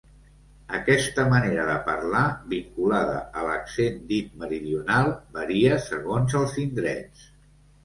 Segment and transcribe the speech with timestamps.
[0.77, 2.21] Aquesta manera de parlar,
[2.55, 7.33] vinculada a l'accent dit meridional, varia segons els indrets.